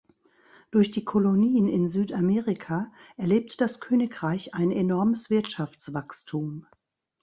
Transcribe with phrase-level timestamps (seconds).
[0.71, 6.65] Durch die Kolonien in Südamerika erlebte das Königreich ein enormes Wirtschaftswachstum.